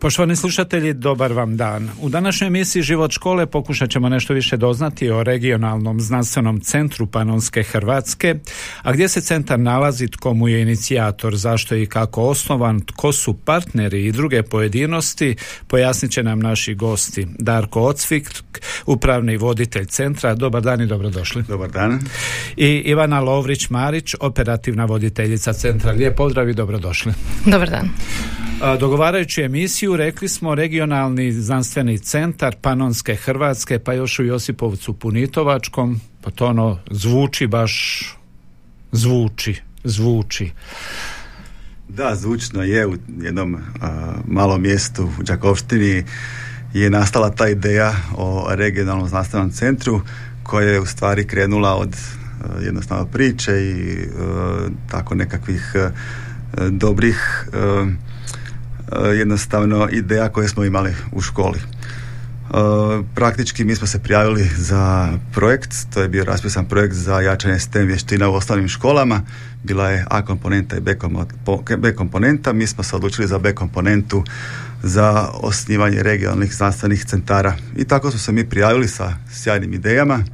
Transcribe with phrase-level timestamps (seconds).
[0.00, 1.90] Poštovani slušatelji, dobar vam dan.
[2.00, 7.62] U današnjoj emisiji Život škole pokušat ćemo nešto više doznati o regionalnom znanstvenom centru Panonske
[7.62, 8.34] Hrvatske,
[8.82, 13.34] a gdje se centar nalazi, tko mu je inicijator, zašto i kako osnovan, tko su
[13.34, 15.36] partneri i druge pojedinosti,
[15.66, 17.26] pojasnit će nam naši gosti.
[17.38, 18.30] Darko Ocvik,
[18.86, 21.42] upravni voditelj centra, dobar dan i dobrodošli.
[21.48, 22.00] Dobar dan.
[22.56, 25.92] I Ivana Lovrić-Marić, operativna voditeljica centra.
[25.92, 27.12] Lijep pozdrav i dobrodošli.
[27.46, 27.88] Dobar dan.
[28.60, 36.30] Dogovarajući emisiju rekli smo regionalni znanstveni centar Panonske Hrvatske pa još u Josipovcu Punitovačkom pa
[36.30, 38.04] to ono zvuči baš
[38.92, 40.50] zvuči, zvuči.
[41.88, 43.56] Da, zvučno je u jednom
[44.26, 46.04] malom mjestu u Đakovštini
[46.74, 50.00] je nastala ta ideja o regionalnom znanstvenom centru
[50.42, 51.96] koja je u stvari krenula od
[52.62, 53.98] jednostavno priče i
[54.90, 55.74] tako nekakvih
[56.70, 58.07] dobrih Eh,
[59.18, 61.58] jednostavno ideja koje smo imali u školi.
[62.48, 67.58] Eh, praktički mi smo se prijavili za projekt, to je bio raspisan projekt za jačanje
[67.58, 69.22] STEM vještina u osnovnim školama,
[69.64, 70.80] bila je A komponenta i
[71.78, 74.24] B komponenta, mi smo se odlučili za B komponentu
[74.82, 77.56] za osnivanje regionalnih znanstvenih centara.
[77.76, 80.24] I tako smo se mi prijavili sa sjajnim idejama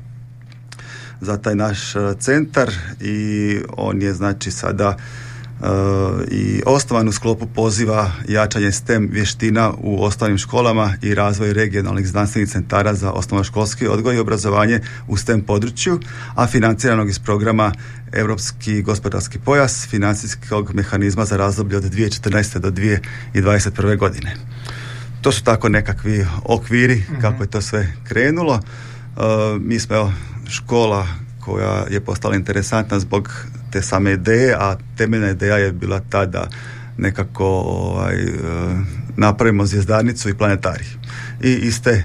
[1.21, 4.97] za taj naš eh, centar i on je znači sada
[6.31, 12.49] i osnovan u sklopu poziva jačanje STEM vještina u osnovnim školama i razvoj regionalnih znanstvenih
[12.49, 16.01] centara za osnovnoškolski odgoj i obrazovanje u STEM području,
[16.35, 17.73] a financiranog iz programa
[18.13, 22.59] Europski gospodarski pojas financijskog mehanizma za razdoblje od 2014.
[22.59, 22.71] do
[23.35, 23.99] 2021.
[23.99, 24.37] godine.
[25.21, 27.21] To su tako nekakvi okviri mhm.
[27.21, 28.61] kako je to sve krenulo.
[29.61, 30.13] mi smo
[30.49, 31.07] škola
[31.41, 33.31] koja je postala interesantna zbog
[33.75, 36.49] te same ideje, a temeljna ideja je bila ta da
[36.99, 38.31] nekako ovaj, e,
[39.17, 40.87] napravimo zvjezdarnicu i planetarij.
[41.43, 42.05] I iste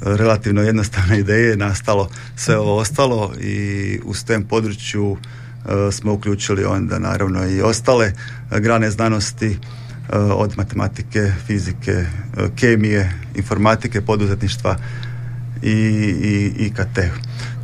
[0.00, 6.64] relativno jednostavne ideje je nastalo sve ovo ostalo i u tem području e, smo uključili
[6.64, 8.12] onda naravno i ostale
[8.50, 9.58] grane znanosti e,
[10.16, 12.06] od matematike, fizike,
[12.56, 14.76] kemije, informatike, poduzetništva
[15.62, 16.98] i, i IKT.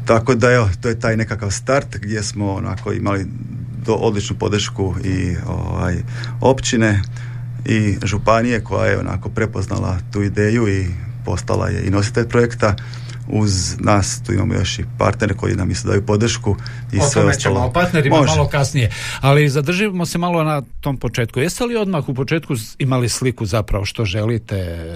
[0.06, 3.26] Tako da evo, to je taj nekakav start gdje smo onako imali
[3.86, 5.96] do odličnu podršku i ovaj,
[6.40, 7.02] općine
[7.64, 10.86] i županije koja je onako prepoznala tu ideju i
[11.24, 12.76] postala je i nositelj projekta.
[13.28, 16.56] Uz nas tu imamo još i partnere koji nam isto daju podršku
[16.92, 18.90] i o sve tome ćemo o partnerima malo kasnije.
[19.20, 21.40] Ali zadržimo se malo na tom početku.
[21.40, 24.88] Jeste li odmah u početku imali sliku zapravo što želite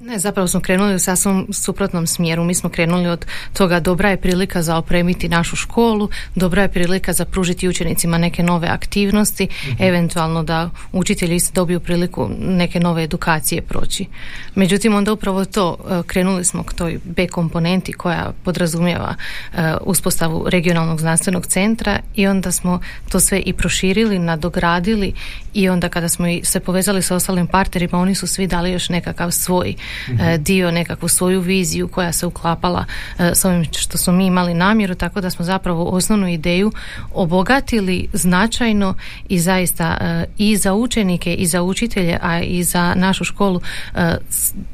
[0.00, 2.44] ne, zapravo smo krenuli u sasvim suprotnom smjeru.
[2.44, 7.12] Mi smo krenuli od toga dobra je prilika za opremiti našu školu, dobra je prilika
[7.12, 9.82] za pružiti učenicima neke nove aktivnosti, mhm.
[9.82, 14.06] eventualno da učitelji dobiju priliku neke nove edukacije proći.
[14.54, 20.44] Međutim, onda upravo to e, krenuli smo k toj B komponenti koja podrazumijeva e, uspostavu
[20.48, 25.12] regionalnog znanstvenog centra i onda smo to sve i proširili, nadogradili
[25.54, 29.30] i onda kada smo se povezali sa ostalim partnerima, oni su svi dali još nekakav
[29.30, 29.74] svoj
[30.20, 32.84] E, dio, nekakvu svoju viziju koja se uklapala
[33.18, 36.72] e, s ovim što smo mi imali namjeru, tako da smo zapravo osnovnu ideju
[37.14, 38.94] obogatili značajno
[39.28, 43.60] i zaista e, i za učenike i za učitelje, a i za našu školu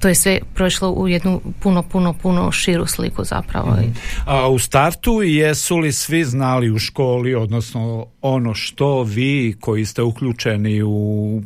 [0.01, 3.73] to je sve prošlo u jednu puno, puno, puno širu sliku zapravo.
[3.73, 3.91] Mhm.
[4.27, 10.03] A u startu jesu li svi znali u školi, odnosno ono što vi koji ste
[10.03, 11.43] uključeni u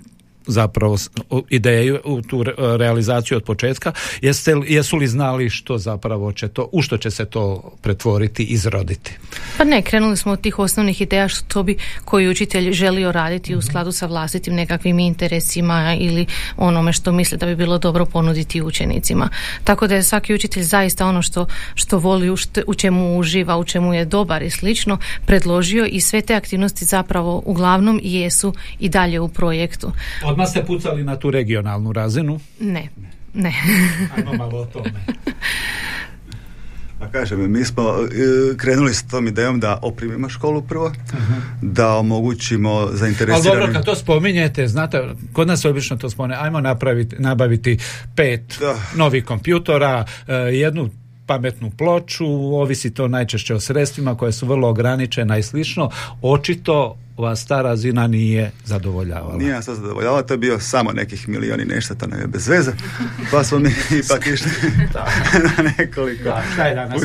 [0.47, 0.97] zapravo
[1.51, 2.45] ideju u tu
[2.79, 3.93] realizaciju od početka.
[4.21, 9.12] Jeste, jesu li znali što zapravo će to u što će se to pretvoriti izroditi?
[9.59, 13.59] Pa ne krenuli smo od tih osnovnih ideja što bi koji učitelj želio raditi u
[13.59, 13.67] mhm.
[13.67, 16.26] skladu sa vlastitim nekakvim interesima ili
[16.56, 19.29] onome što misli da bi bilo dobro ponuditi učenicima.
[19.65, 22.31] Tako da je svaki učitelj zaista ono što, što voli
[22.67, 27.43] u čemu uživa u čemu je dobar i slično predložio i sve te aktivnosti zapravo
[27.44, 29.93] uglavnom jesu i dalje u projektu
[30.37, 32.41] Odmah ste pucali na tu regionalnu razinu?
[32.61, 32.88] Ne,
[33.35, 33.55] ne.
[34.17, 34.93] Ajmo malo o tome.
[36.99, 40.93] Pa kažem, mi smo e, krenuli s tom idejom da oprimimo školu prvo,
[41.62, 43.50] da omogućimo zainteresiranim...
[43.50, 45.03] Ali dobro, kad to spominjete, znate,
[45.33, 47.79] kod nas obično to spomene, ajmo napraviti, nabaviti
[48.17, 48.61] pet
[48.97, 50.91] novih kompjutora, e, jednu
[51.27, 55.91] pametnu ploču, ovisi to najčešće o sredstvima koje su vrlo ograničena i slično.
[56.23, 59.37] Očito vas ta razina nije zadovoljavala.
[59.37, 62.73] Nije nas zadovoljavala, to je bio samo nekih milijoni nešto, to ne je bez veze,
[63.31, 63.69] pa smo mi
[64.05, 64.51] ipak išli
[65.45, 67.03] na nekoliko da, šta je danas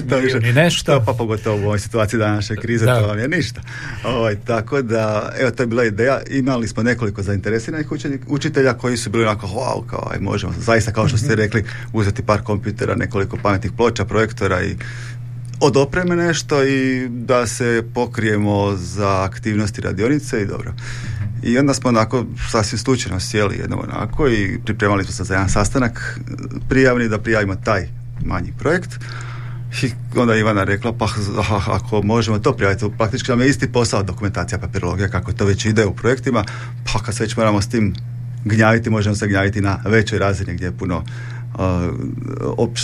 [0.53, 1.03] nešto?
[1.05, 3.61] Pa pogotovo u ovoj situaciji današnje krize, to vam je ništa.
[4.05, 7.87] Ovaj, tako da, evo, to je bila ideja, imali smo nekoliko zainteresiranih
[8.27, 11.35] učitelja koji su bili onako, wow, kao, aj, možemo, zaista kao što ste mhm.
[11.35, 14.75] rekli, uzeti par kompjutera, nekoliko pametnih ploča, projektora i
[15.61, 20.73] od opreme nešto i da se pokrijemo za aktivnosti radionice i dobro.
[21.43, 25.49] I onda smo onako sasvim slučajno sjeli jednom onako i pripremali smo se za jedan
[25.49, 26.19] sastanak
[26.69, 27.87] prijavni da prijavimo taj
[28.25, 28.89] manji projekt.
[29.83, 31.07] I onda Ivana rekla, pa
[31.67, 35.85] ako možemo to prijaviti, praktički nam je isti posao dokumentacija papirologija, kako to već ide
[35.85, 36.43] u projektima,
[36.93, 37.93] pa kad se već moramo s tim
[38.45, 41.03] gnjaviti, možemo se gnjaviti na većoj razini gdje je puno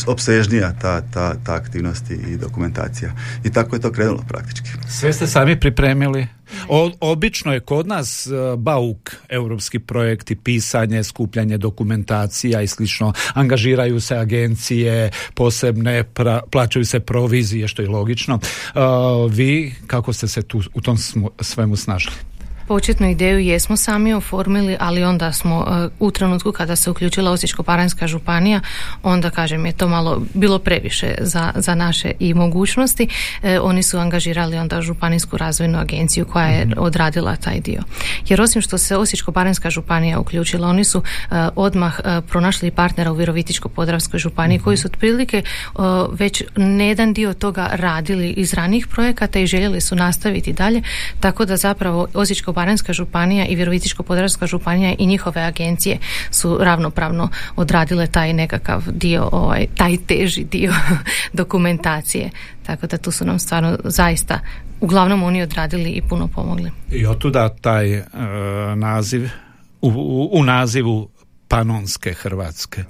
[0.08, 3.12] opsežnija ta, ta, ta aktivnost i dokumentacija.
[3.44, 4.70] I tako je to krenulo praktički.
[4.90, 6.28] Sve ste sami pripremili?
[6.68, 13.14] O, obično je kod nas uh, bauk europski projekti, pisanje, skupljanje dokumentacija i slično.
[13.34, 16.04] Angažiraju se agencije, posebne,
[16.52, 18.36] plaćaju se provizije, što je logično.
[18.36, 18.82] Uh,
[19.32, 20.98] vi, kako ste se tu u tom
[21.42, 22.14] svemu snašli?
[22.68, 28.08] Početnu ideju jesmo sami oformili, ali onda smo e, u trenutku kada se uključila Osječko-Paranjska
[28.08, 28.62] županija,
[29.04, 33.08] onda kažem je to malo bilo previše za, za naše i mogućnosti.
[33.44, 36.74] E, oni su angažirali onda županijsku razvojnu agenciju koja je mhm.
[36.78, 37.82] odradila taj dio.
[38.28, 42.00] Jer osim što se Osječko-Paranjska županija uključila, oni su e, odmah
[42.30, 45.42] pronašli partnera u Virovitičko-Podravskoj županiji koji su otprilike
[46.12, 50.82] već ne jedan dio toga radili iz ranih projekata i željeli su nastaviti dalje,
[51.20, 55.98] tako da zapravo Osječko Baranjska županija i Virovitičko-Podravska županija i njihove agencije
[56.32, 60.74] su ravnopravno odradile taj nekakav dio, ovaj, taj teži dio
[61.42, 62.30] dokumentacije.
[62.66, 64.40] Tako da tu su nam stvarno zaista
[64.82, 66.72] uglavnom oni odradili i puno pomogli.
[66.92, 68.04] I otuda taj e,
[68.76, 69.30] naziv
[69.82, 71.10] u, u, nazivu
[71.48, 72.84] Panonske Hrvatske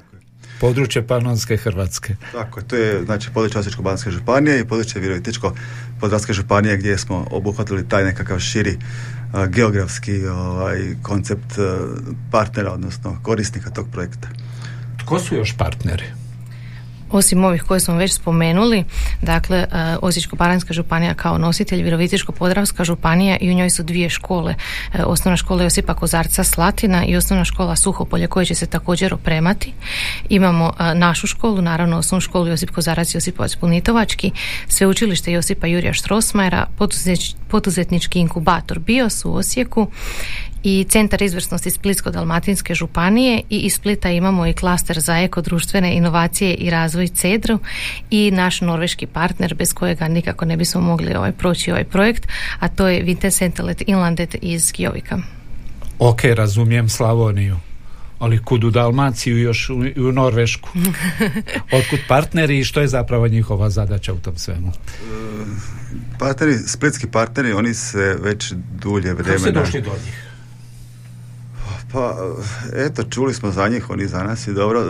[0.59, 2.15] područje Panonske Hrvatske.
[2.31, 5.53] Tako, to je znači područje Osječko-Banske županije i područje Virovitičko
[5.99, 8.77] Podravske županije gdje smo obuhvatili taj nekakav širi
[9.45, 11.53] geografski ovaj, koncept
[12.31, 14.27] partnera, odnosno korisnika tog projekta.
[15.05, 16.03] Tko su još partneri?
[17.11, 18.83] Osim ovih koje smo već spomenuli,
[19.21, 19.67] dakle e,
[20.01, 24.55] Osječko-Baranjska županija kao nositelj, Virovitičko-Podravska županija i u njoj su dvije škole.
[24.93, 29.73] E, osnovna škola Josipa Kozarca Slatina i osnovna škola Suhopolje koje će se također opremati.
[30.29, 34.31] Imamo e, našu školu, naravno osnovnu školu Josip Kozarac i Josipovac Punitovački,
[34.67, 36.67] sveučilište Josipa Jurija Štrosmajera,
[37.47, 39.87] poduzetnički inkubator BIOS u Osijeku
[40.63, 46.69] i Centar izvrsnosti Splitsko-Dalmatinske županije i iz Splita imamo i klaster za ekodruštvene inovacije i
[46.69, 47.59] razvoj CEDRU
[48.09, 52.27] i naš norveški partner bez kojega nikako ne bismo mogli ovaj, proći ovaj projekt,
[52.59, 55.17] a to je Vintesentelet Inlandet iz Kijovika.
[55.99, 57.57] Ok, razumijem Slavoniju
[58.19, 60.69] ali kud u Dalmaciju još u, u Norvešku.
[61.77, 64.71] Otkud partneri i što je zapravo njihova zadaća u tom svemu?
[66.19, 69.23] Partneri, splitski partneri, oni se već dulje vremena...
[69.23, 70.27] Kako ste došli do njih?
[71.91, 72.15] Pa,
[72.75, 74.83] eto, čuli smo za njih, oni za nas i dobro.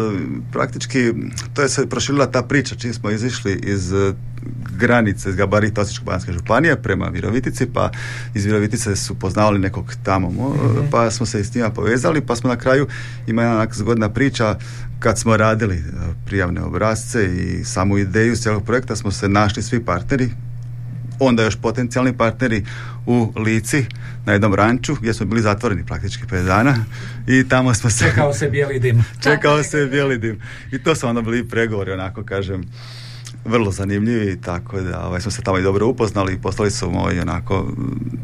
[0.52, 1.14] Praktički,
[1.54, 4.14] to je se proširila ta priča, čim smo izišli iz eh,
[4.78, 7.92] granice, iz gabarita Osječko-Banske županije prema Virovitici, pa
[8.34, 10.90] iz Virovitice su poznavali nekog tamo, mhm.
[10.92, 12.88] pa smo se s njima povezali, pa smo na kraju,
[13.28, 14.56] ima jedna zgodna priča,
[15.00, 15.84] kad smo radili
[16.26, 20.30] prijavne obrazce i samu ideju cijelog projekta smo se našli svi partneri
[21.20, 22.66] onda još potencijalni partneri
[23.06, 23.86] u Lici
[24.26, 26.76] na jednom ranču gdje smo bili zatvoreni praktički pet dana
[27.28, 28.06] i tamo smo se...
[28.06, 29.06] Čekao se bijeli dim.
[29.24, 30.42] Čekao se bijeli dim.
[30.72, 32.64] I to su onda bili pregovori, onako kažem,
[33.48, 37.20] vrlo zanimljivi, tako da ovaj, smo se tamo i dobro upoznali i postali su moji
[37.20, 37.66] onako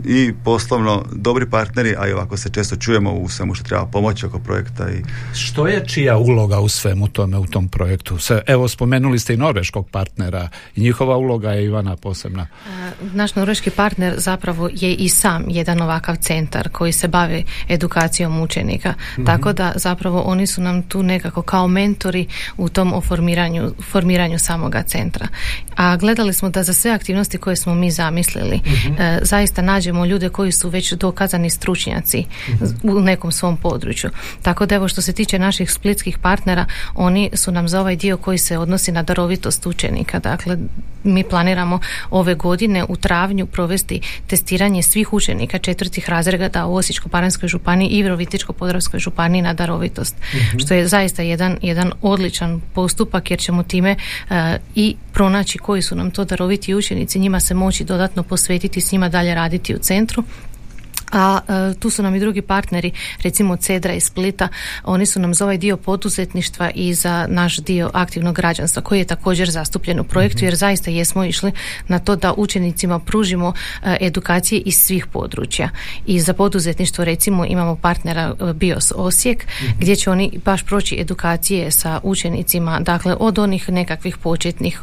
[0.05, 4.25] i poslovno dobri partneri, a i ovako se često čujemo u svemu što treba pomoći
[4.25, 4.89] oko projekta.
[4.89, 5.03] I...
[5.35, 8.17] Što je čija uloga u svemu tome, u tom projektu?
[8.17, 12.47] Se, evo, spomenuli ste i norveškog partnera i njihova uloga je Ivana posebna.
[12.67, 18.41] E, naš norveški partner zapravo je i sam jedan ovakav centar koji se bavi edukacijom
[18.41, 18.93] učenika.
[19.13, 19.25] Mhm.
[19.25, 22.27] Tako da zapravo oni su nam tu nekako kao mentori
[22.57, 25.27] u tom formiranju, formiranju samoga centra centra.
[25.75, 29.01] A gledali smo da za sve aktivnosti koje smo mi zamislili mhm.
[29.01, 32.25] e, zaista nađemo ljude koji su već dokazani stručnjaci
[32.83, 34.09] u nekom svom području.
[34.41, 36.65] Tako da evo što se tiče naših splitskih partnera,
[36.95, 40.19] oni su nam za ovaj dio koji se odnosi na darovitost učenika.
[40.19, 40.57] Dakle,
[41.03, 41.79] mi planiramo
[42.09, 48.99] ove godine u travnju provesti testiranje svih učenika četvrtih razreda u Osječko-Paranskoj županiji i Virovitičko-Podravskoj
[48.99, 50.15] županiji na darovitost.
[50.35, 50.57] Mhm.
[50.57, 53.95] Što je zaista jedan, jedan odličan postupak jer ćemo time
[54.29, 58.91] e, i pronaći koji su nam to daroviti učenici, njima se moći dodatno posvetiti, s
[58.91, 60.23] njima dalje raditi u centru
[61.13, 62.91] a e, tu su nam i drugi partneri,
[63.21, 64.47] recimo Cedra i Splita,
[64.83, 69.05] oni su nam za ovaj dio poduzetništva i za naš dio aktivnog građanstva koji je
[69.05, 70.45] također zastupljen u projektu mhm.
[70.45, 71.51] jer zaista jesmo išli
[71.87, 73.53] na to da učenicima pružimo
[73.83, 75.69] e, edukacije iz svih područja.
[76.05, 79.71] I za poduzetništvo recimo imamo partnera e, BIOS Osijek mhm.
[79.79, 84.79] gdje će oni baš proći edukacije sa učenicima, dakle od onih nekakvih početnih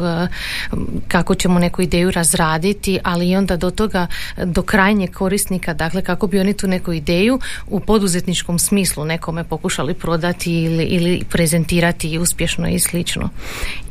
[1.08, 4.06] kako ćemo neku ideju razraditi, ali i onda do toga
[4.44, 9.44] do krajnjeg korisnika, dakle kako kako bi oni tu neku ideju u poduzetničkom smislu nekome
[9.44, 13.28] pokušali prodati ili, ili prezentirati uspješno i slično.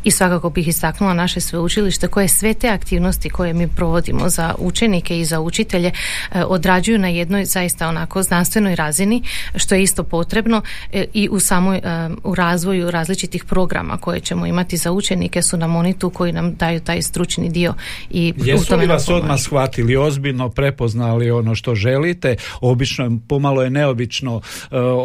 [0.03, 5.19] I svakako bih istaknula naše sveučilište koje sve te aktivnosti koje mi provodimo za učenike
[5.19, 5.91] i za učitelje
[6.31, 9.24] e, odrađuju na jednoj zaista onako znanstvenoj razini
[9.55, 11.81] što je isto potrebno e, i u samoj e,
[12.24, 16.55] u razvoju različitih programa koje ćemo imati za učenike su nam oni tu koji nam
[16.55, 17.74] daju taj stručni dio
[18.09, 22.18] i Jesu li vas odmah shvatili ozbiljno prepoznali ono što želite
[22.61, 24.41] obično pomalo je neobično uh,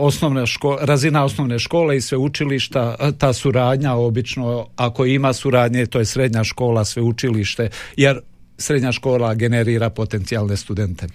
[0.01, 0.45] osnovna
[0.81, 6.45] razina osnovne škole i sveučilišta, e, ta suradnja obično, ako ima suradnje, to je srednja
[6.45, 8.21] škola, sveučilište, jer
[8.59, 11.07] srednja škola generira potencijalne studente?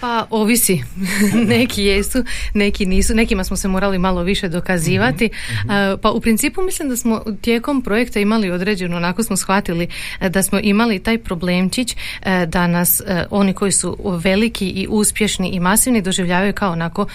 [0.00, 0.82] Pa ovisi.
[1.56, 3.14] neki jesu, neki nisu.
[3.14, 5.26] Nekima smo se morali malo više dokazivati.
[5.26, 6.00] Mhm, mhm.
[6.02, 9.88] Pa u principu mislim da smo tijekom projekta imali određeno, onako smo shvatili
[10.20, 14.86] e, da smo imali taj problemčić e, da nas e, oni koji su veliki i
[14.90, 17.06] uspješni i masivni doživljavaju kao onako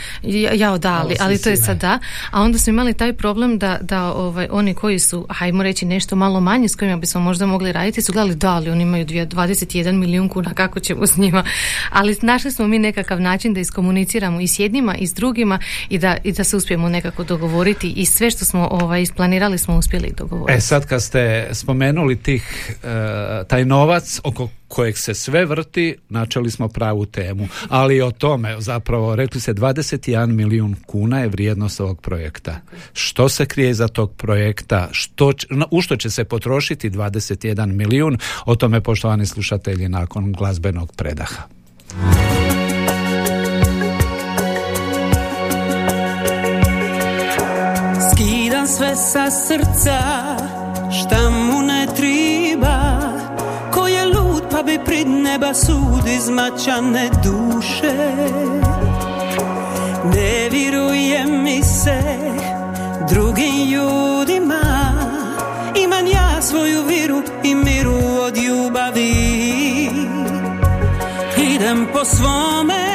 [0.53, 2.00] ja odali, ali to je sada.
[2.32, 6.15] A onda smo imali taj problem da, da ovaj, oni koji su, hajmo reći nešto
[6.15, 9.64] malo manje s kojima bismo možda mogli raditi su gledali da, ali oni imaju 20
[9.74, 11.43] jedan milijun kuna, kako ćemo s njima.
[11.89, 15.98] Ali našli smo mi nekakav način da iskomuniciramo i s jednima i s drugima i
[15.98, 20.13] da, i da se uspijemo nekako dogovoriti i sve što smo ovaj, isplanirali smo uspjeli
[20.17, 20.57] dogovoriti.
[20.57, 26.51] E sad kad ste spomenuli tih, uh, taj novac oko kojeg se sve vrti, načeli
[26.51, 27.48] smo pravu temu.
[27.69, 32.60] Ali o tome zapravo rekli se 21 milijun kuna je vrijednost ovog projekta.
[32.93, 34.88] Što se krije za tog projekta?
[34.91, 35.34] Što,
[35.72, 38.17] u što će se potrošiti 21 milijun?
[38.45, 41.43] O tome poštovani slušatelji nakon glazbenog predaha.
[48.12, 50.00] Skidam sve sa srca
[50.91, 51.34] šta
[55.35, 57.93] neba sud izmačane duše.
[60.15, 61.99] Ne vjeruje mi se
[63.09, 64.61] drugim ljudima.
[65.83, 69.13] Imam ja svoju viru i miru od ljubavi.
[71.37, 72.85] Idem po svome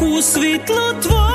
[0.00, 1.31] u svitlu tvoj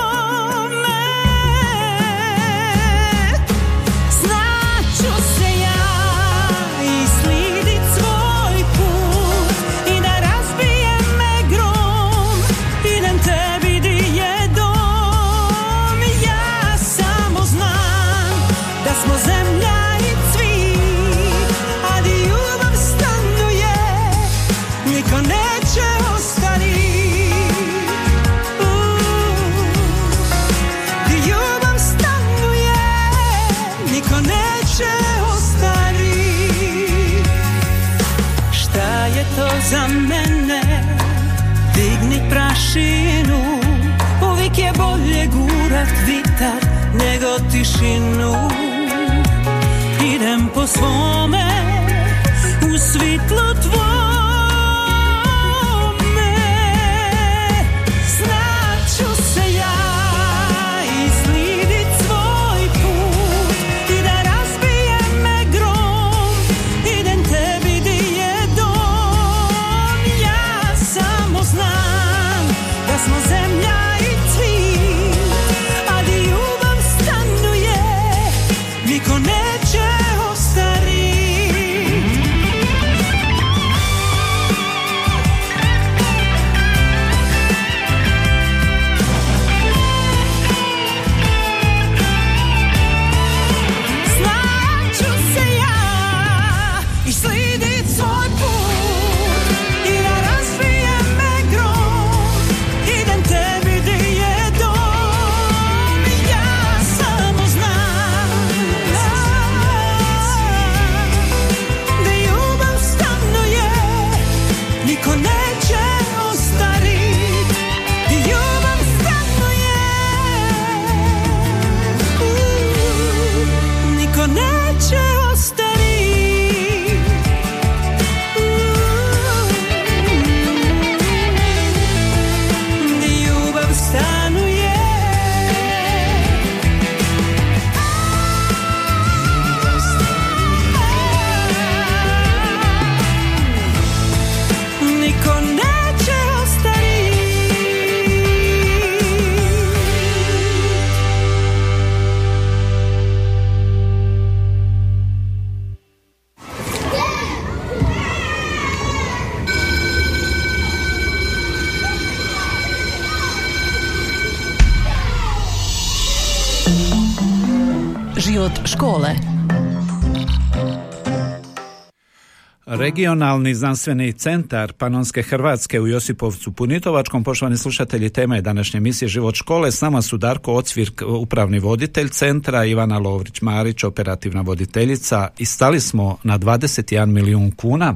[172.87, 179.35] Regionalni znanstveni centar Panonske Hrvatske u Josipovcu Punitovačkom, poštovani slušatelji, tema je današnje emisije Život
[179.35, 179.71] škole.
[179.71, 186.17] S nama su Darko Ocvir, upravni voditelj centra, Ivana Lovrić-Marić, operativna voditeljica i stali smo
[186.23, 187.95] na 21 milijun kuna.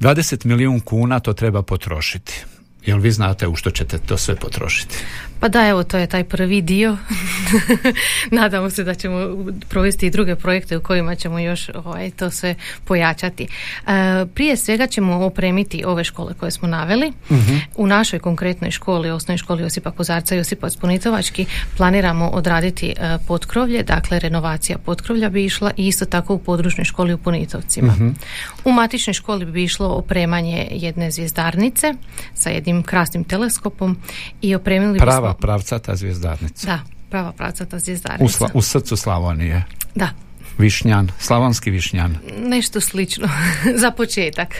[0.00, 2.44] 20 milijun kuna to treba potrošiti.
[2.86, 4.96] Jel vi znate u što ćete to sve potrošiti?
[5.40, 6.96] Pa da, evo, to je taj prvi dio.
[8.30, 12.54] Nadamo se da ćemo provesti i druge projekte u kojima ćemo još ovaj, to sve
[12.84, 13.46] pojačati.
[13.86, 17.12] E, prije svega ćemo opremiti ove škole koje smo naveli.
[17.30, 17.56] Mhm.
[17.76, 23.82] U našoj konkretnoj školi, osnovnoj školi Josipa Kozarca i Josipa Spunitovački, planiramo odraditi uh, potkrovlje,
[23.82, 27.92] dakle renovacija potkrovlja bi išla i isto tako u područnoj školi u Punitovcima.
[27.92, 28.08] Mhm.
[28.64, 31.94] U matičnoj školi bi išlo opremanje jedne zvijezdarnice
[32.34, 33.96] sa jednim krasnim teleskopom
[34.42, 36.66] i opremili Prava prava pravcata zvijezdarnica.
[36.66, 36.80] Da,
[37.10, 38.44] prava pravcata zvijezdarnica.
[38.54, 39.64] U, u srcu Slavonije.
[39.94, 40.08] Da.
[40.58, 42.16] Višnjan, slavonski višnjan.
[42.38, 43.28] Nešto slično,
[43.82, 44.54] za početak.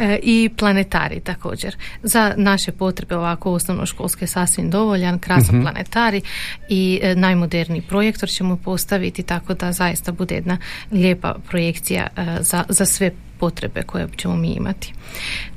[0.00, 1.76] E, I planetari također.
[2.02, 6.22] Za naše potrebe ovako osnovnoškolske sasvim dovoljan, krasan uh planetari
[6.68, 10.58] i e, najmoderniji projektor ćemo postaviti tako da zaista bude jedna
[10.90, 13.10] lijepa projekcija e, za, za sve
[13.42, 14.92] potrebe koje ćemo mi imati.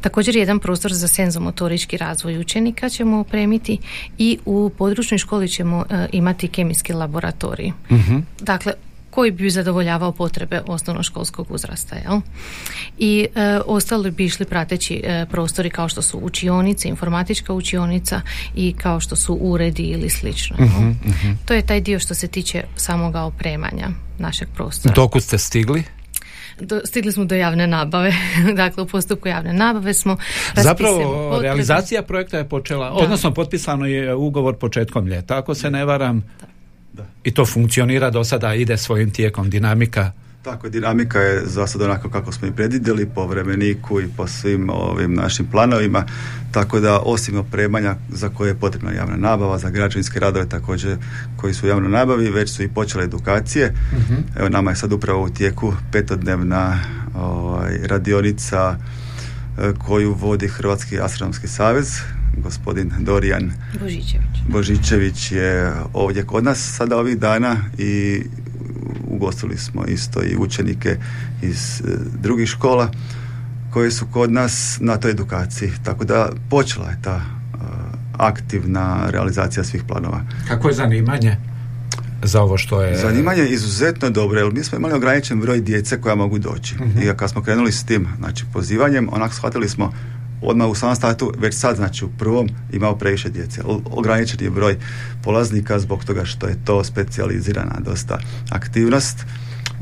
[0.01, 3.77] Također jedan prostor za senzomotorički razvoj učenika ćemo opremiti
[4.17, 7.71] i u područnoj školi ćemo imati kemijski laboratorij.
[7.89, 8.73] uh Dakle,
[9.15, 11.95] koji bi zadovoljavao potrebe osnovnoškolskog uzrasta.
[11.95, 12.21] Jel?
[12.97, 18.21] I e, ostali bi išli prateći e, prostori kao što su učionice, informatička učionica
[18.55, 20.55] i kao što su uredi ili slično.
[20.59, 20.95] uh
[21.45, 24.95] To je taj dio što se tiče samoga opremanja našeg prostora.
[24.95, 25.83] Dokud ste stigli?
[26.59, 28.13] Do, stigli smo do javne nabave.
[28.61, 30.17] dakle, u postupku javne nabave smo
[30.55, 36.23] Zapravo, realizacija projekta je počela, odnosno potpisano je ugovor početkom ljeta, ako se ne varam.
[36.93, 37.05] Da.
[37.23, 40.11] I to funkcionira do sada, ide svojim tijekom dinamika.
[40.45, 44.69] Tako, dinamika je za sad onako kako smo i predvidjeli po vremeniku i po svim
[44.69, 46.05] ovim našim planovima,
[46.51, 50.97] tako da osim opremanja za koje je potrebna javna nabava, za građevinske radove također
[51.37, 53.73] koji su u javnoj nabavi, već su i počele edukacije.
[53.91, 56.79] uh Evo nama je sad upravo u tijeku petodnevna
[57.15, 58.77] ovaj, radionica
[59.57, 61.87] e, koju vodi Hrvatski astronomski savez
[62.37, 64.37] gospodin Dorijan Božićević.
[64.49, 68.21] Božićević je ovdje kod nas sada ovih dana i
[69.07, 70.97] ugostili smo isto i učenike
[71.41, 72.91] iz e, drugih škola
[73.73, 75.71] koji su kod nas na toj edukaciji.
[75.83, 77.57] Tako da počela je ta e,
[78.17, 80.21] aktivna realizacija svih planova.
[80.47, 81.37] Kako je zanimanje?
[82.23, 82.97] za ovo što je...
[82.97, 86.75] Zanimanje je izuzetno dobro, jer mi smo imali ograničen broj djece koja mogu doći.
[86.75, 89.93] uh I kad smo krenuli s tim, znači pozivanjem, onak shvatili smo
[90.41, 93.61] odmah u samom startu, već sad znači u prvom imao previše djece.
[93.85, 94.77] Ograničen je broj
[95.23, 98.19] polaznika zbog toga što je to specijalizirana dosta
[98.49, 99.25] aktivnost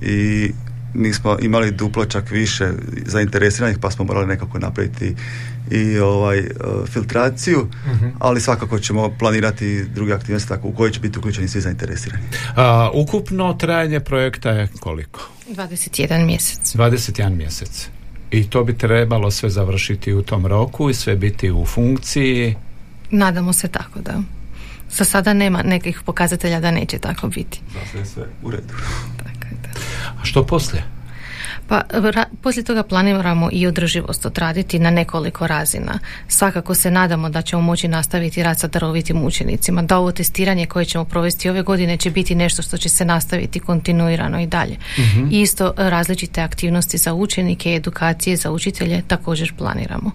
[0.02, 0.52] i
[0.94, 2.72] mi smo imali duplo čak više
[3.06, 5.16] zainteresiranih pa smo morali nekako napraviti
[5.72, 6.46] i ovaj e,
[6.86, 8.08] filtraciju, mhm.
[8.20, 12.24] ali svakako ćemo planirati druge aktivnosti tako u koje će biti uključeni svi zainteresirani.
[12.56, 15.20] A, ukupno trajanje projekta je koliko?
[15.50, 16.76] 21 mjesec.
[16.76, 17.90] 21 mjesec
[18.34, 22.56] i to bi trebalo sve završiti u tom roku i sve biti u funkciji.
[23.12, 24.22] Nadamo se tako da.
[24.90, 27.62] Za sada nema nekih pokazatelja da neće tako biti.
[27.74, 28.74] Da sve sve u redu.
[29.18, 29.80] Tako da.
[30.22, 30.84] A što poslije?
[31.68, 31.82] Pa
[32.42, 36.00] poslije toga planiramo i održivost odraditi na nekoliko razina.
[36.28, 40.86] Svakako se nadamo da ćemo moći nastaviti rad sa darovitim učenicima, da ovo testiranje koje
[40.86, 44.78] ćemo provesti ove godine će biti nešto što će se nastaviti kontinuirano i dalje.
[44.98, 50.12] uh isto različite aktivnosti za učenike, edukacije za učitelje također planiramo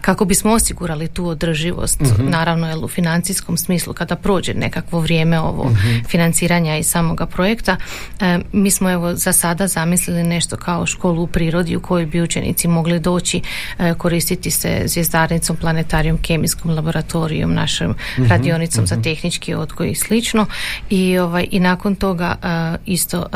[0.00, 5.40] kako bismo osigurali tu održivost, uh naravno jel, u financijskom smislu, kada prođe nekakvo vrijeme
[5.40, 5.76] ovo uh
[6.08, 7.76] financiranja i samoga projekta,
[8.20, 12.22] e, mi smo evo za sada zamislili nešto kao školu u prirodi u kojoj bi
[12.22, 13.40] učenici mogli doći
[13.78, 20.46] e, koristiti se zvijezdarnicom, planetarijom, kemijskom laboratorijom, našom uh radionicom za tehnički odgoj i slično.
[20.90, 23.26] I, ovaj, i nakon toga e, isto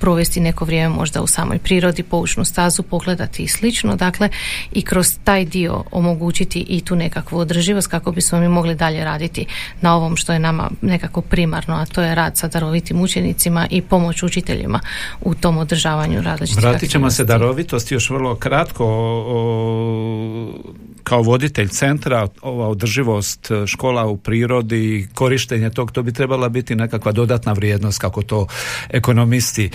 [0.00, 4.28] provesti neko vrijeme možda u samoj prirodi, poučnu stazu, pogledati i slično, dakle
[4.72, 9.46] i kroz taj dio omogućiti i tu nekakvu održivost kako bismo mi mogli dalje raditi
[9.80, 13.82] na ovom što je nama nekako primarno, a to je rad sa darovitim učenicima i
[13.82, 14.80] pomoć učiteljima
[15.20, 18.84] u tom održavanju različitih Vratit ćemo se darovitosti još vrlo kratko
[21.04, 27.12] kao voditelj centra ova održivost škola u prirodi korištenje tog, to bi trebala biti nekakva
[27.12, 28.46] dodatna vrijednost kako to
[28.88, 29.70] ekonomisti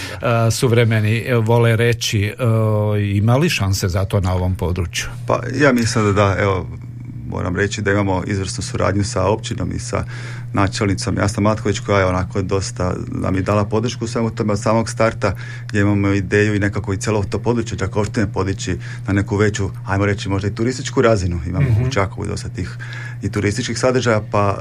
[0.51, 2.33] suvremeni vole reći.
[3.15, 5.05] Imali šanse za to na ovom području?
[5.27, 6.67] Pa ja mislim da da, evo,
[7.29, 10.05] moram reći da imamo izvrsnu suradnju sa općinom i sa
[10.53, 14.89] načelnicom Jasna Matković koja je onako dosta nam je dala podršku svemu tome od samog
[14.89, 15.35] starta
[15.67, 20.05] gdje imamo ideju i nekako i cijelo to područje Đakovštine podići na neku veću, ajmo
[20.05, 21.39] reći možda i turističku razinu.
[21.47, 21.87] Imamo mm-hmm.
[21.87, 22.77] u Čakovu dosta tih
[23.21, 24.57] i turističkih sadržaja pa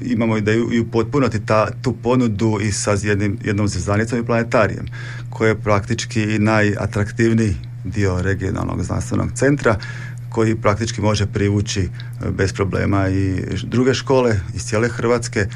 [0.00, 4.86] imamo ideju i upotpuniti ta, tu ponudu i sa jednim, jednom zvezdanicom i planetarijem
[5.30, 9.76] koje je praktički najatraktivniji dio regionalnog znanstvenog centra
[10.32, 11.88] koji praktički može privući e,
[12.30, 15.46] bez problema i druge škole iz cijele Hrvatske,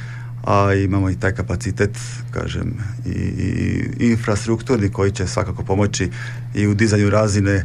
[0.45, 1.99] a imamo i taj kapacitet,
[2.31, 2.75] kažem,
[3.07, 6.11] i, i, i infrastrukturni koji će svakako pomoći
[6.55, 7.65] i u dizanju razine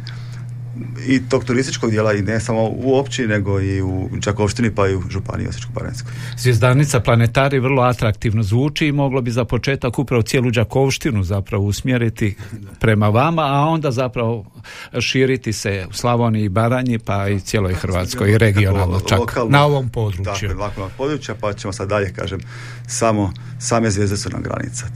[1.06, 4.94] i tog turističkog dijela i ne samo u općini nego i u Đakovštini pa i
[4.94, 6.10] u Županiji Osječko-baranjskoj.
[6.38, 12.36] Zvijezdanica Planetari vrlo atraktivno zvuči i moglo bi za početak upravo cijelu Đakovštinu zapravo usmjeriti
[12.80, 14.44] prema vama, a onda zapravo
[15.00, 19.88] širiti se u Slavoniji i Baranji pa i cijeloj Hrvatskoj i regionalno čak na ovom
[19.88, 20.48] području.
[20.48, 22.40] Dakle, područja pa ćemo sad dalje kažem
[22.86, 24.86] samo same zvijezde su nam granica.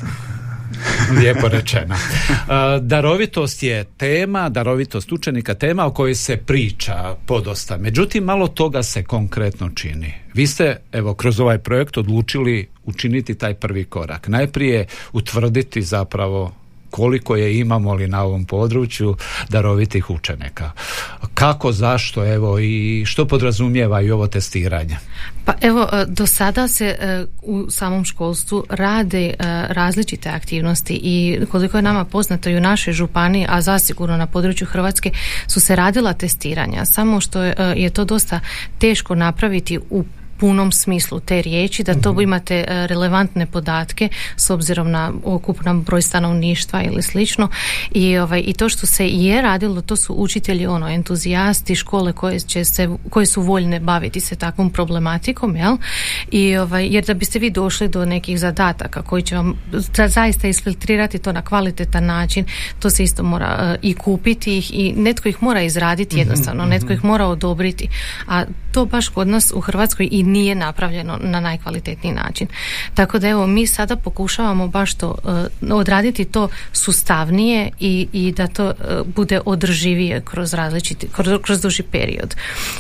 [1.19, 1.95] Lijepo rečeno.
[1.95, 7.77] Uh, darovitost je tema, darovitost učenika tema o kojoj se priča podosta.
[7.77, 10.15] Međutim, malo toga se konkretno čini.
[10.35, 14.29] Vi ste, evo, kroz ovaj projekt odlučili učiniti taj prvi korak.
[14.29, 16.53] Najprije utvrditi zapravo
[16.91, 19.17] koliko je imamo li na ovom području
[19.49, 20.71] darovitih učenika.
[21.35, 24.97] Kako, zašto, evo i što podrazumijeva i ovo testiranje?
[25.45, 29.35] Pa evo, e, do sada se e, u samom školstvu rade e,
[29.69, 34.67] različite aktivnosti i koliko je nama poznato i u našoj županiji, a zasigurno na području
[34.67, 35.11] Hrvatske
[35.47, 38.41] su se radila testiranja, samo što je to dosta
[38.79, 40.05] teško napraviti u
[40.39, 42.21] punom smislu te riječi, da to mhm.
[42.21, 47.49] imate e, relevantne podatke s obzirom na ukupan broj stanovništva ili slično
[47.93, 52.41] i, ovaj, i to što se je radilo, to su učitelji ono, entuzijasti, škole koje,
[52.41, 55.77] će se, koje su voljne baviti se takvom problematikom, jel?
[56.31, 59.55] I, ovaj, jer da biste vi došli do nekih zadataka koji će vam
[60.09, 62.45] zaista isfiltrirati to na kvalitetan način,
[62.79, 66.67] to se isto mora uh, i kupiti ih i netko ih mora izraditi mhm, jednostavno,
[66.67, 67.89] mm netko ih mora odobriti,
[68.27, 72.47] a to baš kod nas u Hrvatskoj i nije napravljeno na najkvalitetniji način.
[72.95, 75.15] Tako da evo mi sada pokušavamo baš to
[75.63, 81.61] uh, odraditi to sustavnije i, i da to uh, bude održivije kroz različiti, kroz, kroz
[81.61, 82.35] duži period.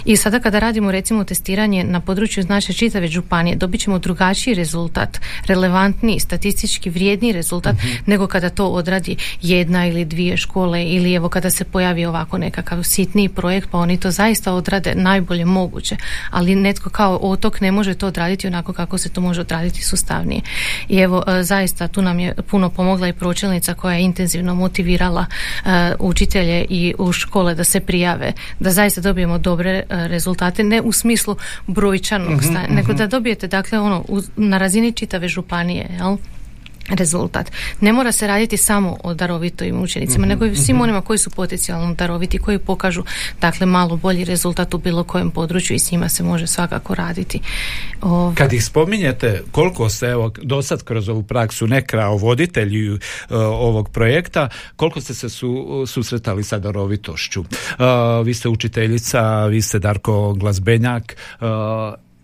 [0.04, 5.20] I sada kada radimo recimo testiranje na području naše čitave županije, dobit ćemo drugačiji rezultat,
[5.46, 7.88] relevantniji, statistički vrijedniji rezultat mhm.
[8.06, 12.82] nego kada to odradi jedna ili dvije škole ili evo kada se pojavi ovako nekakav
[12.82, 15.96] sitniji projekt pa oni to zaista odrade najbolje moguće,
[16.30, 20.40] ali netko kao otok ne može to odraditi onako kako se to može odraditi sustavnije.
[20.88, 25.26] I evo, e, zaista tu nam je puno pomogla i pročelnica koja je intenzivno motivirala
[25.26, 30.80] e, učitelje i u škole da se prijave, da zaista dobijemo dobre e, rezultate, ne
[30.80, 32.98] u smislu brojčanog mm stanja, nego mhm.
[32.98, 34.04] da dobijete dakle ono
[34.36, 36.16] na razini čitave županije, jel?
[36.88, 37.52] Rezultat.
[37.80, 41.18] Ne mora se raditi samo o darovitojim učenicima, mm nego i svim mm onima koji
[41.18, 43.04] su potencijalno daroviti, koji pokažu
[43.40, 47.40] dakle malo bolji rezultat u bilo kojem području i s njima se može svakako raditi.
[48.02, 48.34] Ov...
[48.34, 53.00] Kad ih spominjete, koliko ste evo do sad kroz ovu praksu ne kao voditelji uh,
[53.40, 57.40] ovog projekta, koliko ste se su, susretali sa darovitošću?
[57.40, 57.46] Uh,
[58.24, 61.46] vi ste učiteljica, vi ste Darko Glazbenjak, uh,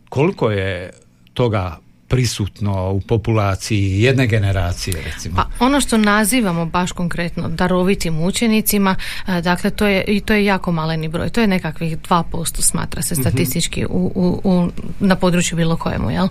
[0.09, 0.91] koliko je
[1.35, 1.79] toga
[2.13, 5.37] prisutno u populaciji jedne generacije recimo?
[5.37, 8.97] Pa ono što nazivamo baš konkretno darovitim učenicima,
[9.27, 13.03] e, dakle to je i to je jako maleni broj, to je nekakvih 2% smatra
[13.03, 13.23] se mhm.
[13.23, 14.69] statistički u, u, u,
[15.01, 16.29] na području bilo kojemu, jel?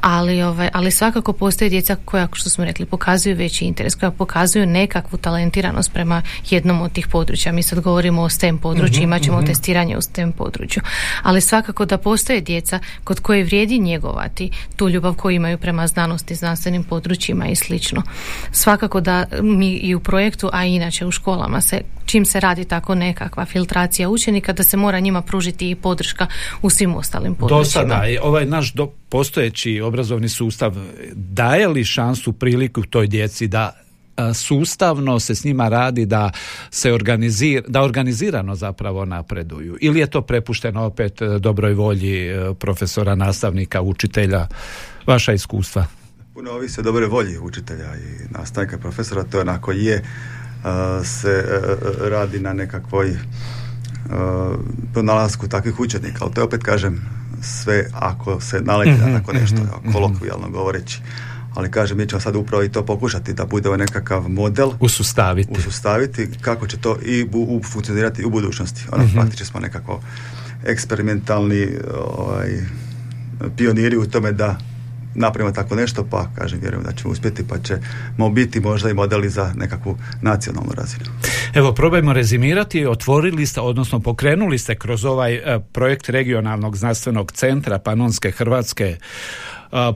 [0.00, 4.66] Ali, ovaj, ali svakako postoje djeca koja, što smo rekli, pokazuju veći interes, koja pokazuju
[4.66, 7.52] nekakvu talentiranost prema jednom od tih područja.
[7.52, 9.46] Mi sad govorimo o STEM području, mm imat ćemo mhm.
[9.46, 10.82] testiranje u STEM području.
[11.22, 16.34] Ali svakako da postoje djeca kod koje vrijedi njegovati tu ljubav koji imaju prema znanosti,
[16.34, 18.02] znanstvenim područjima i slično.
[18.52, 22.64] Svakako da mi i u projektu, a i inače u školama se čim se radi
[22.64, 26.26] tako nekakva filtracija učenika da se mora njima pružiti i podrška
[26.62, 27.58] u svim ostalim područjima.
[27.58, 30.76] Do sada ovaj naš do, postojeći obrazovni sustav
[31.12, 33.72] daje li šansu priliku toj djeci da
[34.34, 36.30] sustavno se s njima radi da
[36.70, 42.54] se organizira, da organizirano zapravo napreduju ili je to prepušteno opet e, dobroj volji e,
[42.54, 44.46] profesora, nastavnika, učitelja
[45.06, 45.86] vaša iskustva?
[46.34, 50.02] Puno ovisi o dobre volji učitelja i nastavnika profesora, to onako je
[51.04, 53.16] se e, radi na nekakvoj
[54.92, 57.02] pronalasku takvih učenika, ali to je opet kažem
[57.42, 61.00] sve ako se naleti na mhm, tako nešto, mm kolokvijalno govoreći.
[61.54, 66.28] Ali kažem mi ćemo sad upravo i to pokušati da bude nekakav model usustaviti, usustaviti
[66.40, 68.84] kako će to i u, funkcionirati u budućnosti.
[68.92, 69.14] Ono mm-hmm.
[69.14, 70.00] praktično smo nekako
[70.64, 71.68] eksperimentalni
[72.16, 72.48] ovaj,
[73.56, 74.58] pioniri u tome da
[75.14, 79.28] napravimo tako nešto, pa kažem, vjerujem da ćemo uspjeti, pa ćemo biti možda i modeli
[79.28, 81.04] za nekakvu nacionalnu razinu.
[81.54, 87.78] Evo, probajmo rezimirati, otvorili ste, odnosno pokrenuli ste kroz ovaj e, projekt regionalnog znanstvenog centra
[87.78, 88.98] Panonske Hrvatske e,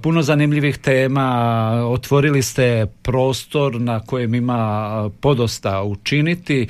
[0.03, 1.29] puno zanimljivih tema,
[1.89, 6.63] otvorili ste prostor na kojem ima podosta učiniti.
[6.63, 6.69] E,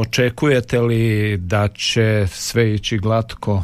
[0.00, 3.62] očekujete li da će sve ići glatko?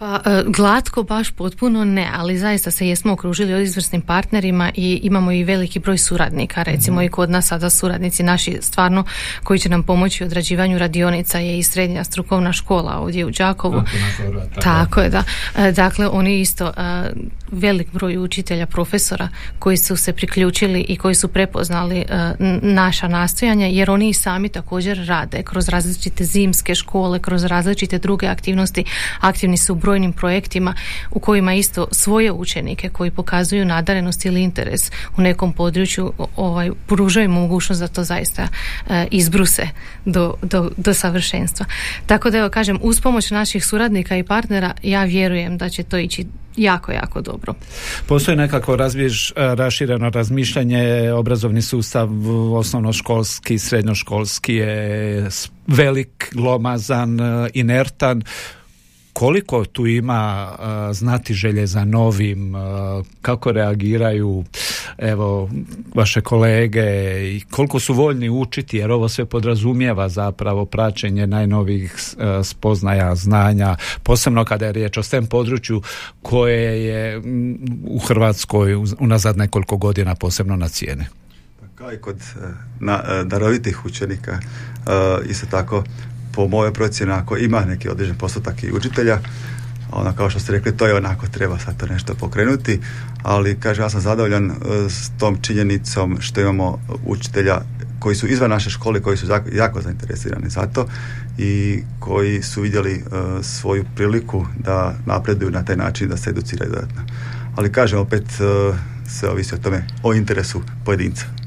[0.00, 5.00] Pa e, glatko baš potpuno ne, ali zaista se jesmo okružili od izvrsnim partnerima i
[5.02, 7.04] imamo i veliki broj suradnika, recimo mhm.
[7.04, 9.04] i kod nas sada suradnici naši stvarno
[9.44, 13.82] koji će nam pomoći u odrađivanju radionica je i srednja strukovna škola ovdje u Đakovu.
[14.62, 15.22] Tako je, da.
[15.56, 16.72] E, dakle, oni isto e,
[17.52, 22.04] velik broj učitelja, profesora koji su se priključili i koji su prepoznali
[22.62, 28.26] naša nastojanja jer oni i sami također rade kroz različite zimske škole, kroz različite druge
[28.26, 28.84] aktivnosti,
[29.20, 30.74] aktivni su u brojnim projektima
[31.10, 37.28] u kojima isto svoje učenike koji pokazuju nadarenost ili interes u nekom području ovaj, pružaju
[37.28, 39.68] mogućnost da to zaista e, izbruse
[40.04, 41.66] do, do, do savršenstva.
[42.06, 45.98] Tako da evo kažem, uz pomoć naših suradnika i partnera ja vjerujem da će to
[45.98, 46.26] ići
[46.56, 47.54] jako, jako dobro.
[48.06, 52.08] Postoji nekako razbjež, e, rašireno razmišljanje, obrazovni sustav
[52.54, 55.28] osnovnoškolski, srednjoškolski je
[55.66, 58.22] velik, glomazan, e, inertan
[59.20, 60.52] koliko tu ima
[60.92, 62.54] znati želje za novim,
[63.22, 64.44] kako reagiraju
[64.98, 65.50] evo
[65.94, 66.80] vaše kolege
[67.36, 71.94] i koliko su voljni učiti jer ovo sve podrazumijeva zapravo praćenje najnovijih
[72.44, 75.82] spoznaja, znanja, posebno kada je riječ o STEM području
[76.22, 77.22] koje je
[77.84, 81.06] u Hrvatskoj unazad nekoliko godina posebno na cijene.
[81.74, 82.46] Kao i kod e,
[82.80, 84.40] na, e, darovitih učenika, e,
[85.28, 85.84] isto tako
[86.40, 89.18] po mojoj procjeni ako ima neki određen postotak i učitelja
[89.92, 92.80] ona kao što ste rekli to je onako treba sad to nešto pokrenuti
[93.22, 94.54] ali kažem ja sam zadovoljan e,
[94.88, 97.60] s tom činjenicom što imamo učitelja
[97.98, 100.86] koji su izvan naše škole koji su jako zainteresirani za to
[101.38, 103.02] i koji su vidjeli e,
[103.42, 107.02] svoju priliku da napreduju na taj način da se educiraju dodatno.
[107.56, 108.76] Ali kažem opet uh,
[109.08, 111.39] sve ovisi o tome o interesu pojedinca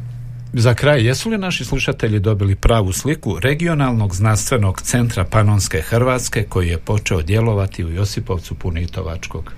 [0.53, 6.67] za kraj, jesu li naši slušatelji dobili pravu sliku regionalnog znanstvenog centra Panonske Hrvatske koji
[6.67, 9.53] je počeo djelovati u Josipovcu Punitovačkog?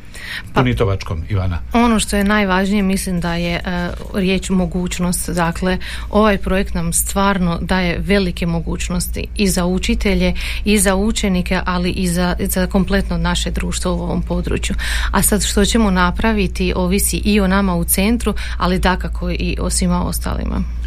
[0.53, 1.59] Pa, Punitovačkom, Ivana.
[1.73, 5.29] Ono što je najvažnije, mislim da je uh, riječ mogućnost.
[5.29, 5.77] Dakle,
[6.09, 10.33] ovaj projekt nam stvarno daje velike mogućnosti i za učitelje,
[10.65, 14.75] i za učenike, ali i za, za kompletno naše društvo u ovom području.
[15.11, 19.69] A sad što ćemo napraviti ovisi i o nama u centru, ali dakako i o
[19.69, 20.84] svima ostalima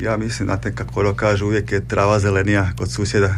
[0.00, 3.36] ja mislim, znate kako ono kaže, uvijek je trava zelenija kod susjeda.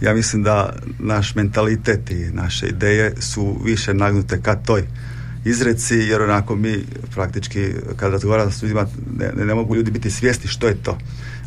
[0.00, 4.84] Ja mislim da naš mentalitet i naše ideje su više nagnute ka toj
[5.44, 8.86] izreci, jer onako mi praktički kad razgovaramo s ljudima
[9.18, 10.98] ne, ne mogu ljudi biti svjesni što je to.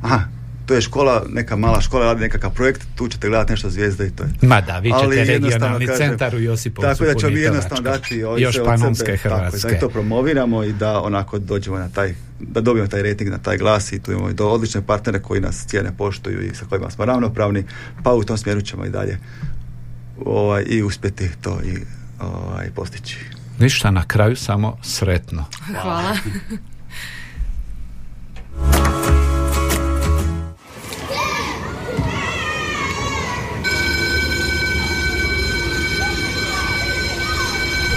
[0.02, 0.37] Aha,
[0.68, 4.10] to je škola, neka mala škola, radi nekakav projekt, tu ćete gledati nešto zvijezda i
[4.10, 4.30] to je.
[4.42, 8.18] Ma da, vi ćete Ali regionalni centar u Josipovcu Tako da ćemo mi jednostavno dati
[8.38, 9.62] još panonske Hrvatske.
[9.62, 13.38] Tako, da to promoviramo i da onako dođemo na taj, da dobijemo taj rating na
[13.38, 16.66] taj glas i tu imamo i do odlične partnere koji nas cijene poštuju i sa
[16.66, 17.64] kojima smo ravnopravni,
[18.04, 19.20] pa u tom smjeru ćemo i dalje
[20.26, 21.78] ovaj, i uspjeti to i
[22.20, 23.18] ovaj, postići.
[23.60, 25.46] Ništa na kraju, samo sretno.
[25.82, 26.16] Hvala.